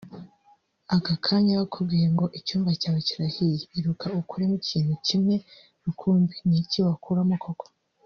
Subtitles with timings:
[0.95, 5.35] Aka kanya bakubwiye ngo icyumba cyawe kirahiye iruka ukuremo ikintu kimwe
[5.83, 7.65] rukumbi ni iki wakuramo koko